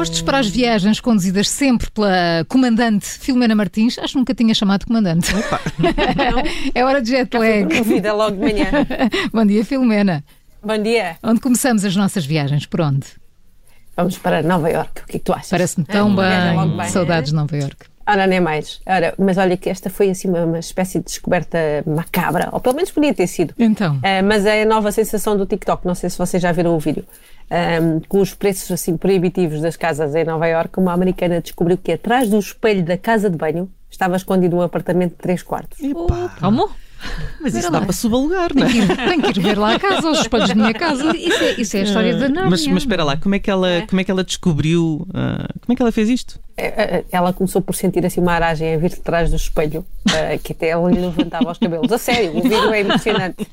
Postos 0.00 0.22
para 0.22 0.38
as 0.38 0.48
viagens 0.48 0.98
conduzidas 0.98 1.46
sempre 1.50 1.90
pela 1.90 2.42
comandante 2.48 3.04
Filomena 3.06 3.54
Martins. 3.54 3.98
Acho 3.98 4.14
que 4.14 4.18
nunca 4.18 4.34
tinha 4.34 4.54
chamado 4.54 4.86
comandante. 4.86 5.30
é 6.74 6.82
hora 6.82 7.02
de 7.02 7.10
jet 7.10 7.36
lag. 7.36 7.82
Vida 7.82 8.14
logo 8.14 8.34
de 8.34 8.38
manhã. 8.38 8.70
Bom 9.30 9.44
dia, 9.44 9.62
Filomena. 9.62 10.24
Bom 10.62 10.78
dia. 10.78 11.18
Onde 11.22 11.38
começamos 11.42 11.84
as 11.84 11.94
nossas 11.94 12.24
viagens? 12.24 12.64
Por 12.64 12.80
onde? 12.80 13.08
Vamos 13.94 14.16
para 14.16 14.42
Nova 14.42 14.70
York. 14.70 15.02
O 15.02 15.06
que 15.06 15.16
é 15.16 15.18
que 15.18 15.24
tu 15.26 15.34
achas? 15.34 15.50
Parece-me 15.50 15.84
tão 15.84 16.18
ah, 16.18 16.64
bem. 16.64 16.78
bem. 16.78 16.88
Saudades 16.88 17.28
de 17.28 17.36
Nova 17.36 17.54
York. 17.54 17.76
Ora, 18.06 18.26
nem 18.26 18.40
mais. 18.40 18.80
Ora, 18.86 19.14
mas 19.18 19.36
olha 19.36 19.54
que 19.54 19.68
esta 19.68 19.90
foi 19.90 20.08
assim 20.08 20.28
uma, 20.28 20.46
uma, 20.46 20.58
espécie 20.58 20.98
de 20.98 21.04
descoberta 21.04 21.58
macabra, 21.86 22.48
ou 22.52 22.58
pelo 22.58 22.74
menos 22.74 22.90
podia 22.90 23.12
ter 23.12 23.26
sido. 23.26 23.52
Então. 23.58 23.96
Uh, 23.96 24.24
mas 24.26 24.46
é 24.46 24.62
a 24.62 24.66
nova 24.66 24.90
sensação 24.92 25.36
do 25.36 25.44
TikTok, 25.44 25.86
não 25.86 25.94
sei 25.94 26.08
se 26.08 26.16
vocês 26.16 26.42
já 26.42 26.50
viram 26.52 26.74
o 26.74 26.78
vídeo. 26.78 27.04
Um, 27.50 28.00
com 28.08 28.20
os 28.20 28.32
preços 28.32 28.70
assim 28.70 28.96
proibitivos 28.96 29.60
das 29.60 29.76
casas 29.76 30.14
em 30.14 30.24
Nova 30.24 30.46
Iorque, 30.46 30.78
uma 30.78 30.92
americana 30.92 31.40
descobriu 31.40 31.76
que 31.76 31.90
atrás 31.90 32.30
do 32.30 32.38
espelho 32.38 32.84
da 32.84 32.96
casa 32.96 33.28
de 33.28 33.36
banho 33.36 33.68
estava 33.90 34.14
escondido 34.14 34.56
um 34.56 34.62
apartamento 34.62 35.12
de 35.12 35.16
3 35.16 35.42
quartos. 35.42 35.80
Epa. 35.80 36.32
Como? 36.38 36.70
Mas 37.40 37.54
isso 37.54 37.70
dá 37.70 37.80
para 37.80 37.92
subalugar, 37.92 38.50
não 38.54 38.66
é? 38.66 39.08
Tem 39.08 39.20
que 39.20 39.40
ir 39.40 39.42
ver 39.42 39.58
lá 39.58 39.74
a 39.74 39.80
casa, 39.80 40.10
os 40.10 40.20
espelhos 40.20 40.48
da 40.48 40.54
minha 40.54 40.74
casa. 40.74 41.16
Isso 41.16 41.42
é, 41.42 41.60
isso 41.60 41.76
é 41.76 41.80
a 41.80 41.82
história 41.82 42.12
da 42.14 42.28
Nárnia. 42.28 42.50
Mas, 42.50 42.66
mas 42.66 42.82
espera 42.82 43.04
lá, 43.04 43.16
como 43.16 43.34
é 43.34 43.38
que 43.38 43.50
ela, 43.50 43.68
é. 43.68 43.86
como 43.86 44.00
é 44.00 44.04
que 44.04 44.10
ela 44.10 44.22
descobriu, 44.22 45.06
uh, 45.08 45.60
como 45.60 45.72
é 45.72 45.74
que 45.74 45.82
ela 45.82 45.92
fez 45.92 46.08
isto? 46.08 46.38
É, 46.60 46.66
é, 46.66 47.04
ela 47.10 47.32
começou 47.32 47.62
por 47.62 47.74
sentir 47.74 48.04
assim 48.04 48.20
uma 48.20 48.32
aragem 48.32 48.74
a 48.74 48.76
vir 48.76 48.90
de 48.90 48.96
trás 48.96 49.30
do 49.30 49.36
espelho, 49.36 49.80
uh, 49.80 50.38
que 50.42 50.52
até 50.52 50.68
ela 50.68 50.90
lhe 50.90 51.00
levantava 51.00 51.50
os 51.50 51.56
cabelos. 51.56 51.90
A 51.90 51.96
sério, 51.96 52.36
o 52.36 52.42
vídeo 52.42 52.70
é 52.70 52.80
emocionante. 52.80 53.48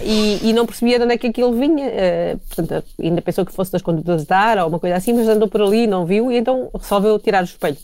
E, 0.00 0.48
e 0.48 0.52
não 0.54 0.64
percebia 0.64 0.98
de 0.98 1.04
onde 1.04 1.14
é 1.14 1.18
que 1.18 1.26
aquilo 1.26 1.52
vinha. 1.52 1.86
Uh, 1.86 2.38
portanto, 2.48 2.84
ainda 2.98 3.20
pensou 3.20 3.44
que 3.44 3.52
fosse 3.52 3.70
das 3.70 3.82
condutas 3.82 4.24
de 4.24 4.32
ar 4.32 4.56
ou 4.58 4.68
uma 4.68 4.78
coisa 4.78 4.96
assim, 4.96 5.12
mas 5.12 5.28
andou 5.28 5.48
por 5.48 5.60
ali, 5.60 5.86
não 5.86 6.06
viu, 6.06 6.32
e 6.32 6.38
então 6.38 6.70
resolveu 6.72 7.18
tirar 7.18 7.42
o 7.42 7.44
espelho. 7.44 7.76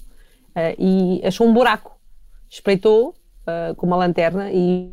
e 0.78 1.20
achou 1.22 1.46
um 1.46 1.52
buraco. 1.52 1.94
Espreitou 2.48 3.14
com 3.76 3.86
uma 3.86 3.96
lanterna 3.96 4.50
e, 4.50 4.90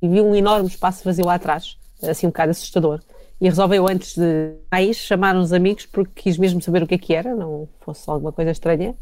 e 0.00 0.08
viu 0.08 0.26
um 0.26 0.34
enorme 0.34 0.68
espaço 0.68 1.04
vazio 1.04 1.26
lá 1.26 1.34
atrás, 1.34 1.76
assim 2.02 2.26
um 2.26 2.30
bocado 2.30 2.52
assustador. 2.52 3.00
E 3.40 3.46
resolveu 3.46 3.86
antes 3.88 4.16
de 4.16 4.54
mais 4.70 4.96
chamar 4.96 5.36
uns 5.36 5.52
amigos 5.52 5.86
porque 5.86 6.22
quis 6.22 6.38
mesmo 6.38 6.60
saber 6.62 6.82
o 6.82 6.86
que 6.86 6.94
é 6.94 6.98
que 6.98 7.14
era, 7.14 7.34
não 7.34 7.68
fosse 7.80 8.08
alguma 8.08 8.32
coisa 8.32 8.50
estranha. 8.50 8.94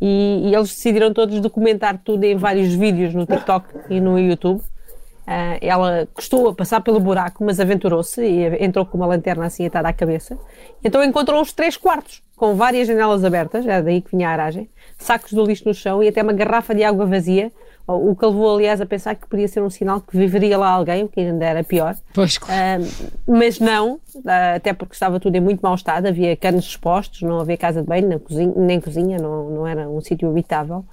E, 0.00 0.48
e 0.48 0.54
eles 0.54 0.68
decidiram 0.68 1.12
todos 1.12 1.40
documentar 1.40 2.00
tudo 2.04 2.24
em 2.24 2.36
vários 2.36 2.74
vídeos 2.74 3.14
no 3.14 3.26
TikTok 3.26 3.66
e 3.88 4.00
no 4.00 4.18
YouTube. 4.18 4.60
Uh, 4.60 5.54
ela 5.60 6.08
custou 6.12 6.48
a 6.48 6.54
passar 6.54 6.80
pelo 6.80 6.98
buraco, 6.98 7.44
mas 7.44 7.60
aventurou-se 7.60 8.20
e 8.20 8.64
entrou 8.64 8.84
com 8.84 8.96
uma 8.96 9.06
lanterna 9.06 9.46
assim 9.46 9.64
atada 9.64 9.88
à 9.88 9.92
cabeça. 9.92 10.36
Então 10.82 11.02
encontrou 11.04 11.40
os 11.40 11.52
três 11.52 11.76
quartos, 11.76 12.20
com 12.34 12.56
várias 12.56 12.88
janelas 12.88 13.22
abertas, 13.24 13.64
era 13.64 13.80
daí 13.80 14.00
que 14.00 14.10
vinha 14.16 14.28
a 14.28 14.32
aragem, 14.32 14.68
sacos 14.98 15.30
de 15.30 15.40
lixo 15.40 15.68
no 15.68 15.72
chão 15.72 16.02
e 16.02 16.08
até 16.08 16.20
uma 16.20 16.32
garrafa 16.32 16.74
de 16.74 16.82
água 16.82 17.06
vazia 17.06 17.52
o 17.86 18.14
que 18.14 18.24
levou, 18.24 18.56
aliás, 18.56 18.80
a 18.80 18.86
pensar 18.86 19.14
que 19.14 19.26
podia 19.26 19.48
ser 19.48 19.62
um 19.62 19.70
sinal 19.70 20.00
que 20.00 20.16
viveria 20.16 20.56
lá 20.56 20.70
alguém, 20.70 21.04
o 21.04 21.08
que 21.08 21.20
ainda 21.20 21.44
era 21.44 21.64
pior. 21.64 21.96
Pois, 22.14 22.38
claro. 22.38 22.82
Uh, 22.82 22.88
mas 23.26 23.58
não, 23.58 23.94
uh, 23.94 24.56
até 24.56 24.72
porque 24.72 24.94
estava 24.94 25.18
tudo 25.18 25.34
em 25.36 25.40
muito 25.40 25.60
mau 25.60 25.74
estado, 25.74 26.06
havia 26.06 26.36
canos 26.36 26.64
expostos, 26.64 27.22
não 27.22 27.40
havia 27.40 27.56
casa 27.56 27.82
de 27.82 27.88
banho, 27.88 28.08
nem 28.08 28.18
cozinha, 28.18 28.52
nem 28.56 28.80
cozinha 28.80 29.18
não, 29.18 29.50
não 29.50 29.66
era 29.66 29.88
um 29.88 30.00
sítio 30.00 30.28
habitável. 30.28 30.84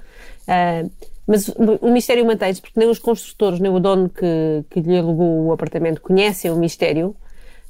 Uh, 0.48 0.90
mas 1.28 1.48
o 1.48 1.92
mistério 1.92 2.26
mantém-se, 2.26 2.60
porque 2.60 2.80
nem 2.80 2.90
os 2.90 2.98
construtores, 2.98 3.60
nem 3.60 3.72
o 3.72 3.80
dono 3.80 4.10
que, 4.10 4.66
que 4.68 4.80
lhe 4.80 4.98
alugou 4.98 5.46
o 5.46 5.52
apartamento 5.52 6.02
conhecem 6.02 6.50
o 6.50 6.56
mistério. 6.56 7.16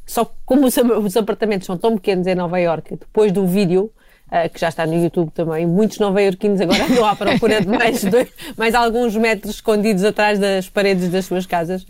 Só 0.05 0.23
que 0.23 0.31
como 0.45 0.65
os, 0.65 0.77
os 1.03 1.17
apartamentos 1.17 1.65
são 1.65 1.77
tão 1.77 1.95
pequenos 1.95 2.25
em 2.25 2.35
Nova 2.35 2.57
Iorque, 2.57 2.95
depois 2.95 3.33
do 3.33 3.45
vídeo, 3.45 3.91
Uh, 4.29 4.47
que 4.53 4.59
já 4.59 4.69
está 4.69 4.85
no 4.85 4.93
YouTube 4.93 5.31
também. 5.31 5.65
Muitos 5.65 5.97
nova-iorquinos 5.97 6.61
agora 6.61 6.85
andam 6.85 7.05
à 7.05 7.15
procura 7.15 7.61
de 7.61 7.67
mais, 7.67 8.03
dois, 8.03 8.27
mais 8.55 8.75
alguns 8.75 9.15
metros 9.15 9.55
escondidos 9.55 10.03
atrás 10.03 10.37
das 10.37 10.69
paredes 10.69 11.09
das 11.09 11.25
suas 11.25 11.47
casas. 11.47 11.81
Uh, 11.81 11.87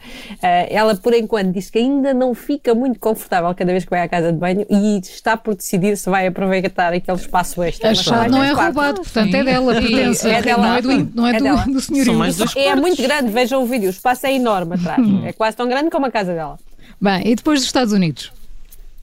ela, 0.69 0.95
por 0.95 1.13
enquanto, 1.13 1.51
diz 1.51 1.69
que 1.69 1.79
ainda 1.79 2.13
não 2.13 2.33
fica 2.33 2.73
muito 2.73 2.97
confortável 2.99 3.53
cada 3.53 3.71
vez 3.71 3.83
que 3.83 3.89
vai 3.89 4.01
à 4.01 4.07
casa 4.07 4.31
de 4.31 4.37
banho 4.37 4.65
e 4.69 4.99
está 4.99 5.35
por 5.35 5.53
decidir 5.53 5.97
se 5.97 6.09
vai 6.09 6.27
aproveitar 6.27 6.93
aquele 6.93 7.17
espaço 7.17 7.61
extra. 7.61 7.89
A 7.89 7.95
chave 7.95 8.29
não 8.29 8.43
é 8.43 8.51
roubado, 8.51 9.01
portanto 9.01 9.35
é 9.35 9.43
dela, 9.43 9.73
pertence. 9.73 10.29
É 10.29 10.41
dela. 10.41 10.67
Não 10.67 10.75
é 10.75 10.81
do, 10.81 11.11
não 11.15 11.27
é, 11.27 11.35
é 11.35 11.39
do, 11.39 11.73
do 11.73 11.81
senhorio. 11.81 12.13
É 12.55 12.75
muito 12.75 13.01
grande, 13.01 13.31
vejam 13.31 13.61
o 13.61 13.65
vídeo, 13.65 13.87
o 13.87 13.91
espaço 13.91 14.25
é 14.25 14.33
enorme 14.33 14.75
atrás. 14.75 14.99
Hum. 14.99 15.19
É 15.29 15.33
quase 15.33 15.55
tão 15.55 15.67
grande 15.67 15.89
como 15.89 16.05
a 16.05 16.11
casa 16.11 16.33
dela. 16.33 16.57
Bem, 16.99 17.21
e 17.25 17.35
depois 17.35 17.59
dos 17.59 17.67
Estados 17.67 17.93
Unidos? 17.93 18.31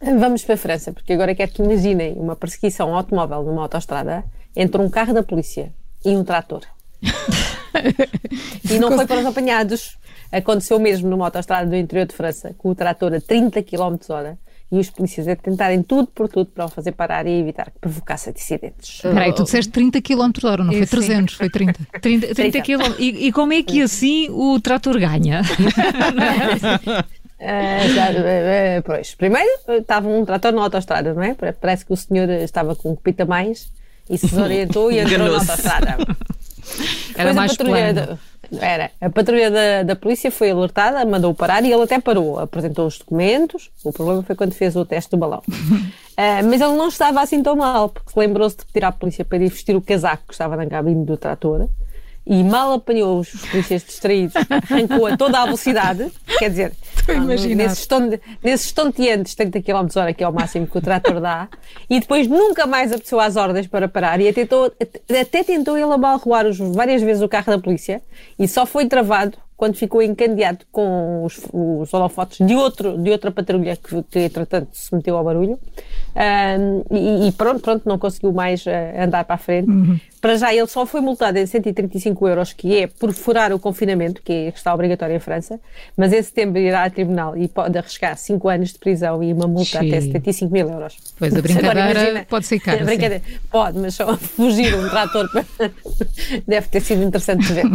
Vamos 0.01 0.45
para 0.45 0.55
a 0.55 0.59
França, 0.59 0.93
porque 0.93 1.13
agora 1.13 1.35
quero 1.35 1.51
que 1.51 1.63
imaginem 1.63 2.15
uma 2.15 2.37
perseguição 2.37 2.95
automóvel 2.95 3.43
numa 3.43 3.63
autoestrada 3.63 4.25
entre 4.55 4.81
um 4.81 4.91
carro 4.91 5.15
da 5.15 5.23
polícia 5.23 5.73
e 6.05 6.11
um 6.11 6.23
trator. 6.23 6.63
e 8.71 8.79
não 8.79 8.93
foi 8.93 9.07
para 9.07 9.21
os 9.21 9.27
apanhados. 9.27 9.97
Aconteceu 10.31 10.79
mesmo 10.79 11.09
numa 11.09 11.27
autoestrada 11.27 11.69
do 11.69 11.77
interior 11.77 12.07
de 12.07 12.15
França, 12.15 12.55
com 12.59 12.71
o 12.71 12.75
trator 12.75 13.15
a 13.15 13.21
30 13.21 13.63
km 13.63 13.97
hora 14.11 14.39
e 14.71 14.79
os 14.79 14.91
polícias 14.91 15.29
a 15.29 15.37
tentarem 15.37 15.83
tudo 15.83 16.09
por 16.09 16.29
tudo 16.29 16.51
para 16.51 16.65
o 16.65 16.69
fazer 16.69 16.93
parar 16.93 17.27
e 17.27 17.39
evitar 17.39 17.71
que 17.71 17.79
provocasse 17.79 18.31
acidentes. 18.31 18.97
Espera 18.97 19.23
aí, 19.23 19.33
tu 19.33 19.45
disseste 19.45 19.71
30 19.71 20.03
km 20.03 20.31
hora, 20.45 20.65
não 20.65 20.73
foi 20.73 20.87
300, 20.87 21.35
foi 21.35 21.49
30. 21.49 21.79
30, 22.01 22.35
30 22.35 22.63
km. 22.63 22.95
E, 22.99 23.29
e 23.29 23.33
como 23.33 23.53
é 23.53 23.63
que 23.63 23.81
assim 23.81 24.29
o 24.31 24.59
trator 24.61 24.99
ganha? 24.99 25.43
Uh, 27.39 27.89
já, 27.95 28.11
uh, 28.11 28.83
pois, 28.85 29.15
primeiro 29.15 29.51
estava 29.69 30.09
um 30.09 30.25
trator 30.25 30.53
na 30.53 30.63
autostrada, 30.63 31.13
não 31.13 31.23
é? 31.23 31.35
Parece 31.35 31.85
que 31.85 31.93
o 31.93 31.97
senhor 31.97 32.29
estava 32.31 32.75
com 32.75 32.93
um 32.93 32.95
copita 32.95 33.27
mais 33.27 33.71
e 34.09 34.17
se 34.17 34.27
desorientou 34.27 34.91
e 34.91 34.99
entrou 34.99 35.29
na 35.29 35.35
autostrada. 35.35 35.97
Era 37.15 37.33
mais 37.33 37.53
a 37.53 37.55
patrulha 37.57 37.95
da, 37.95 38.19
era. 38.61 38.91
A 39.01 39.11
patrulha 39.11 39.51
da, 39.51 39.83
da 39.83 39.97
polícia 39.97 40.31
foi 40.31 40.51
alertada, 40.51 41.05
mandou 41.05 41.35
parar 41.35 41.65
e 41.65 41.73
ele 41.73 41.83
até 41.83 42.01
parou. 42.01 42.39
Apresentou 42.39 42.87
os 42.87 42.99
documentos. 42.99 43.71
O 43.85 43.93
problema 43.93 44.23
foi 44.23 44.35
quando 44.37 44.53
fez 44.53 44.77
o 44.77 44.85
teste 44.85 45.11
do 45.11 45.17
balão. 45.17 45.43
Uh, 45.49 46.45
mas 46.49 46.61
ele 46.61 46.77
não 46.77 46.89
estava 46.89 47.21
assim 47.21 47.43
tão 47.43 47.57
mal, 47.57 47.89
porque 47.89 48.19
lembrou-se 48.19 48.57
de 48.57 48.65
pedir 48.67 48.85
à 48.85 48.93
polícia 48.93 49.25
para 49.25 49.39
ir 49.39 49.49
vestir 49.49 49.75
o 49.77 49.81
casaco 49.81 50.25
que 50.29 50.35
estava 50.35 50.57
na 50.57 50.67
cabine 50.67 51.05
do 51.05 51.17
trator 51.17 51.69
e 52.27 52.43
mal 52.43 52.73
apanhou 52.73 53.21
os 53.21 53.31
polícias 53.47 53.85
distraídos, 53.85 54.35
arrancou 54.51 55.07
a 55.07 55.17
toda 55.17 55.41
a 55.41 55.45
velocidade, 55.45 56.11
quer 56.39 56.51
dizer, 56.51 56.73
nesses, 57.25 57.87
nesses 58.43 58.67
estonteantes 58.67 59.35
30 59.35 59.63
km 59.63 59.87
hora, 59.97 60.13
que 60.13 60.25
é 60.25 60.29
o 60.29 60.33
máximo 60.33 60.67
que 60.67 60.77
o 60.77 60.81
trator 60.81 61.21
dá, 61.21 61.49
e 61.89 62.01
depois 62.01 62.27
nunca 62.27 62.67
mais 62.67 62.93
apeteceu 62.93 63.21
às 63.21 63.37
ordens 63.37 63.67
para 63.67 63.87
parar 63.87 64.21
e 64.21 64.29
até 64.29 64.47
tentou, 64.47 64.73
até 65.21 65.45
tentou 65.45 65.77
ele 65.77 65.93
abalroar 65.93 66.47
várias 66.73 67.03
vezes 67.03 67.23
o 67.23 67.29
carro 67.29 67.53
da 67.53 67.59
polícia 67.59 68.03
e 68.39 68.47
só 68.47 68.65
foi 68.65 68.87
travado 68.87 69.39
quando 69.57 69.75
ficou 69.77 70.03
encandeado 70.03 70.65
com 70.71 71.25
os, 71.25 71.41
os 71.53 71.93
holofotes 71.93 72.47
de, 72.47 72.55
outro, 72.55 72.99
de 72.99 73.11
outra 73.11 73.31
patrulha 73.31 73.77
que, 73.77 74.03
que 74.05 74.19
entretanto 74.21 74.69
se 74.73 74.95
meteu 74.95 75.17
ao 75.17 75.25
barulho. 75.25 75.59
Um, 76.15 76.83
e, 76.95 77.29
e, 77.29 77.33
pronto, 77.33 77.61
pronto, 77.61 77.89
não 77.89 77.99
conseguiu 77.99 78.33
mais 78.33 78.65
uh, 78.67 78.71
andar 78.99 79.25
para 79.25 79.35
a 79.35 79.39
frente. 79.39 79.71
Uhum. 79.71 79.99
Para 80.21 80.37
já 80.37 80.53
ele 80.53 80.67
só 80.67 80.85
foi 80.85 81.01
multado 81.01 81.39
em 81.39 81.47
135 81.47 82.27
euros, 82.27 82.53
que 82.53 82.77
é 82.79 82.87
por 82.87 83.13
furar 83.13 83.53
o 83.53 83.59
confinamento, 83.59 84.23
que, 84.23 84.33
é, 84.33 84.51
que 84.51 84.59
está 84.59 84.75
obrigatório 84.75 85.15
em 85.15 85.21
França, 85.21 85.61
mas 85.97 86.13
em 86.13 86.23
setembro 86.23 86.59
irá 86.59 86.85
a 86.85 86.91
tribunal 86.91 87.37
e 87.37 87.47
pode 87.47 87.79
arriscar 87.79 88.17
5 88.17 88.49
anos 88.49 88.73
de 88.73 88.79
prisão 88.79 89.23
e 89.23 89.33
uma 89.33 89.47
multa 89.47 89.79
Sim. 89.79 89.89
até 89.89 90.01
75 90.01 90.53
mil 90.53 90.69
euros. 90.69 90.97
Pois 91.19 91.35
a 91.35 91.41
brincadeira 91.41 91.91
imagina, 91.91 92.27
pode 92.29 92.47
ser 92.47 92.59
cara. 92.59 92.83
Brincadeira, 92.85 93.23
pode, 93.51 93.79
mas 93.79 93.95
só 93.95 94.17
fugir 94.19 94.75
um 94.75 94.89
trator 94.89 95.31
deve 96.49 96.69
ter 96.69 96.81
sido 96.81 97.03
interessante 97.03 97.47
de 97.47 97.53
ver. 97.53 97.67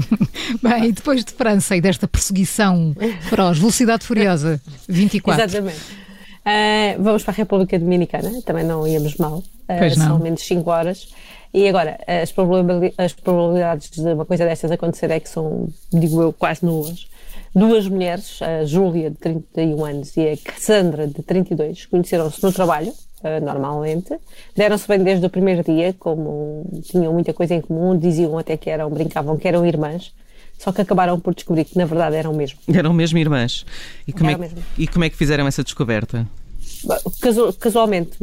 Bem, 0.62 0.86
e 0.86 0.92
depois 0.92 1.24
de 1.24 1.32
França 1.32 1.71
e 1.76 1.82
desta 1.82 2.08
perseguição 2.08 2.96
feroz, 3.22 3.58
velocidade 3.58 4.06
furiosa, 4.06 4.62
24. 4.88 5.44
Exatamente. 5.44 6.02
Uh, 6.42 7.02
vamos 7.02 7.24
para 7.24 7.34
a 7.34 7.38
República 7.38 7.78
Dominicana, 7.78 8.42
também 8.44 8.64
não 8.64 8.88
íamos 8.88 9.16
mal, 9.18 9.38
uh, 9.38 9.96
são 9.96 10.18
menos 10.18 10.42
5 10.42 10.70
horas. 10.70 11.08
E 11.54 11.68
agora, 11.68 12.00
as, 12.08 12.32
probabilidades, 12.32 12.94
as 12.98 13.14
probabilidades 13.14 13.90
de 13.92 14.14
uma 14.14 14.26
coisa 14.26 14.46
destas 14.46 14.72
acontecer 14.72 15.12
é 15.12 15.20
que 15.20 15.30
são, 15.30 15.68
digo 15.92 16.22
eu, 16.22 16.34
quase 16.34 16.66
nulas. 16.66 17.08
Duas 17.54 17.88
mulheres, 17.88 18.42
a 18.42 18.64
Júlia, 18.64 19.10
de 19.12 19.18
31 19.18 19.86
anos, 19.86 20.16
e 20.16 20.30
a 20.30 20.38
Cassandra, 20.38 21.06
de 21.06 21.22
32, 21.22 21.86
conheceram-se 21.88 22.42
no 22.42 22.52
trabalho, 22.52 22.92
uh, 22.92 23.46
normalmente. 23.46 24.18
Deram-se 24.56 24.88
bem 24.88 25.04
desde 25.04 25.26
o 25.26 25.30
primeiro 25.30 25.62
dia, 25.64 25.94
como 26.00 26.66
tinham 26.84 27.14
muita 27.14 27.34
coisa 27.34 27.54
em 27.54 27.62
comum, 27.62 27.96
diziam 27.98 28.38
até 28.38 28.56
que 28.56 28.70
eram, 28.70 28.90
brincavam 28.90 29.38
que 29.38 29.48
eram 29.48 29.66
irmãs 29.66 30.14
só 30.58 30.72
que 30.72 30.82
acabaram 30.82 31.20
por 31.20 31.34
descobrir 31.34 31.66
que 31.66 31.78
na 31.78 31.86
verdade 31.86 32.16
eram 32.16 32.34
mesmo. 32.34 32.60
Eram 32.72 32.94
mesmo 32.94 33.18
irmãs. 33.18 33.66
E 34.08 34.14
como, 34.14 34.30
é, 34.30 34.36
que, 34.36 34.56
e 34.78 34.88
como 34.88 35.06
é 35.06 35.10
que 35.10 35.18
fizeram 35.18 35.48
essa 35.48 35.64
descoberta? 35.64 36.28
casualmente, 37.60 38.18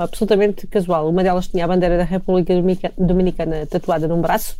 absolutamente 0.00 0.66
casual. 0.66 1.08
Uma 1.08 1.22
delas 1.22 1.48
tinha 1.48 1.64
a 1.64 1.68
bandeira 1.68 1.96
da 1.96 2.04
República 2.04 2.52
Dominicana 2.98 3.66
tatuada 3.66 4.08
num 4.08 4.20
braço 4.20 4.56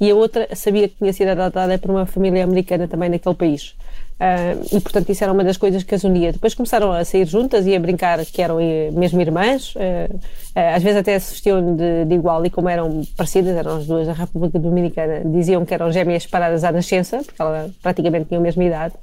e 0.00 0.10
a 0.10 0.14
outra 0.14 0.48
sabia 0.54 0.88
que 0.88 0.96
tinha 0.96 1.12
sido 1.12 1.28
adotada 1.28 1.78
por 1.78 1.90
uma 1.90 2.06
família 2.06 2.44
americana 2.44 2.88
também 2.88 3.10
naquele 3.10 3.34
país. 3.34 3.74
Uh, 4.20 4.76
e 4.76 4.80
portanto 4.82 5.08
isso 5.08 5.24
era 5.24 5.32
uma 5.32 5.42
das 5.42 5.56
coisas 5.56 5.82
que 5.82 5.94
as 5.94 6.04
unia. 6.04 6.30
Depois 6.30 6.54
começaram 6.54 6.92
a 6.92 7.02
sair 7.06 7.26
juntas 7.26 7.66
e 7.66 7.74
a 7.74 7.80
brincar 7.80 8.22
que 8.26 8.42
eram 8.42 8.58
mesmo 8.92 9.18
irmãs, 9.18 9.74
uh, 9.74 10.14
uh, 10.14 10.76
às 10.76 10.82
vezes 10.82 10.98
até 10.98 11.18
se 11.18 11.32
vestiam 11.32 11.74
de, 11.74 12.04
de, 12.04 12.14
igual 12.14 12.44
e 12.44 12.50
como 12.50 12.68
eram 12.68 13.00
parecidas, 13.16 13.56
eram 13.56 13.78
as 13.78 13.86
duas 13.86 14.06
da 14.06 14.12
República 14.12 14.58
Dominicana, 14.58 15.22
diziam 15.24 15.64
que 15.64 15.72
eram 15.72 15.90
gêmeas 15.90 16.24
separadas 16.24 16.64
à 16.64 16.70
nascença, 16.70 17.22
porque 17.24 17.40
ela 17.40 17.70
praticamente 17.82 18.26
tinha 18.26 18.38
a 18.38 18.42
mesma 18.42 18.62
idade. 18.62 18.94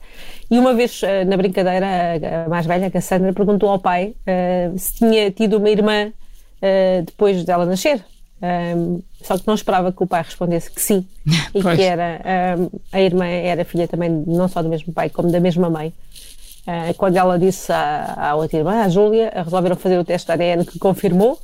E 0.51 0.59
uma 0.59 0.75
vez 0.75 1.01
na 1.27 1.35
brincadeira, 1.35 1.85
a, 1.85 2.45
a 2.45 2.49
mais 2.49 2.67
velha, 2.67 2.88
a 2.88 2.91
Cassandra, 2.91 3.33
perguntou 3.33 3.69
ao 3.69 3.79
pai 3.79 4.15
se 4.77 4.95
tinha 4.95 5.29
tido 5.31 5.57
uma 5.57 5.69
irmã 5.69 6.11
depois 7.05 7.44
dela 7.44 7.65
nascer. 7.65 8.01
Um, 8.39 9.01
só 9.23 9.35
que 9.37 9.47
não 9.47 9.55
esperava 9.55 9.91
que 9.91 10.03
o 10.03 10.05
pai 10.05 10.21
respondesse 10.21 10.69
que 10.69 10.79
sim 10.79 11.07
e 11.55 11.61
que 11.61 11.81
era 11.81 12.21
um, 12.59 12.69
a 12.91 13.01
irmã 13.01 13.25
era 13.25 13.65
filha 13.65 13.87
também 13.87 14.11
não 14.11 14.47
só 14.47 14.61
do 14.61 14.69
mesmo 14.69 14.93
pai 14.93 15.09
como 15.09 15.31
da 15.31 15.39
mesma 15.39 15.69
mãe. 15.69 15.93
Uh, 16.67 16.93
quando 16.97 17.15
ela 17.15 17.39
disse 17.39 17.71
à, 17.71 18.29
à 18.29 18.35
outra 18.35 18.57
irmã, 18.57 18.83
à 18.83 18.89
Júlia, 18.89 19.31
resolveram 19.33 19.75
fazer 19.75 19.97
o 19.97 20.03
teste 20.03 20.27
de 20.27 20.33
ADN 20.33 20.65
que 20.65 20.77
confirmou. 20.77 21.39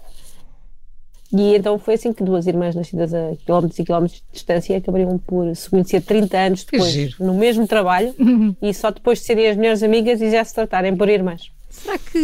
E 1.32 1.56
então 1.56 1.80
foi 1.80 1.96
assim 1.96 2.14
que 2.14 2.24
duas 2.24 2.46
irmãs 2.46 2.76
nascidas 2.76 3.12
a 3.12 3.36
quilómetros 3.44 3.80
e 3.80 3.84
quilómetros 3.84 4.20
de 4.20 4.34
distância 4.34 4.78
acabariam 4.78 5.18
por 5.18 5.56
se 5.56 5.68
conhecer 5.68 6.02
30 6.02 6.38
anos 6.38 6.64
depois, 6.64 7.18
no 7.18 7.34
mesmo 7.34 7.66
trabalho, 7.66 8.14
uhum. 8.20 8.56
e 8.62 8.72
só 8.72 8.92
depois 8.92 9.20
de 9.20 9.26
serem 9.26 9.48
as 9.48 9.58
melhores 9.58 9.82
amigas 9.82 10.22
e 10.22 10.30
já 10.30 10.44
se 10.46 10.54
tratarem 10.54 10.96
por 10.96 11.10
irmãs. 11.10 11.50
Será 11.72 11.98
que. 11.98 12.20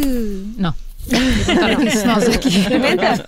Não. 0.57 0.75
Isso 1.87 2.07
nós 2.07 2.27
aqui. 2.27 2.47
Experimenta. 2.49 3.25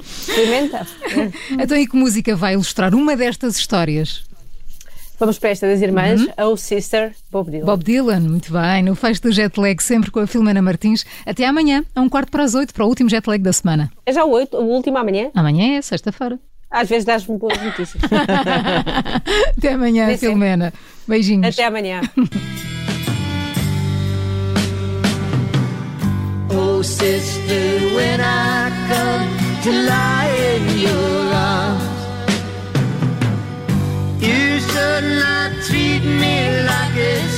Experimenta. 0.00 0.86
Então, 1.52 1.76
e 1.76 1.86
que 1.86 1.96
música 1.96 2.34
vai 2.36 2.54
ilustrar 2.54 2.94
uma 2.94 3.16
destas 3.16 3.56
histórias? 3.56 4.28
Vamos 5.18 5.36
para 5.36 5.50
esta 5.50 5.66
das 5.66 5.82
irmãs, 5.82 6.20
uhum. 6.20 6.52
Oh 6.52 6.56
Sister, 6.56 7.12
Bob 7.28 7.50
Dylan. 7.50 7.64
Bob 7.64 7.82
Dylan, 7.82 8.20
muito 8.20 8.52
bem. 8.52 8.84
No 8.84 8.94
Faz 8.94 9.18
do 9.18 9.32
Jet 9.32 9.58
Lag, 9.58 9.82
sempre 9.82 10.12
com 10.12 10.20
a 10.20 10.28
Filomena 10.28 10.62
Martins. 10.62 11.04
Até 11.26 11.44
amanhã, 11.44 11.84
a 11.92 12.00
um 12.00 12.08
quarto 12.08 12.30
para 12.30 12.44
as 12.44 12.54
oito, 12.54 12.72
para 12.72 12.84
o 12.84 12.88
último 12.88 13.10
Jet 13.10 13.26
Lag 13.28 13.42
da 13.42 13.52
semana. 13.52 13.90
É 14.06 14.12
já 14.12 14.24
o 14.24 14.30
oito, 14.30 14.56
o 14.56 14.64
último 14.64 14.96
amanhã? 14.96 15.30
Amanhã 15.34 15.76
é 15.76 15.82
sexta-feira. 15.82 16.38
Às 16.70 16.88
vezes 16.88 17.04
dás-me 17.04 17.36
boas 17.36 17.60
notícias. 17.60 18.00
Até 19.58 19.72
amanhã, 19.72 20.16
Filomena. 20.16 20.72
Beijinhos. 21.06 21.54
Até 21.54 21.64
amanhã. 21.64 22.00
Oh, 26.78 26.82
sister, 26.82 27.92
when 27.96 28.20
I 28.20 28.70
come 28.86 29.28
to 29.64 29.70
lie 29.82 30.30
in 30.52 30.78
your 30.78 31.34
arms, 31.34 32.00
you 34.22 34.60
should 34.60 35.06
not 35.18 35.50
treat 35.66 36.04
me 36.04 36.36
like 36.70 36.94
a 36.96 37.37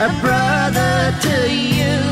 a 0.00 0.08
brother 0.22 1.14
to 1.20 1.54
you? 1.54 2.09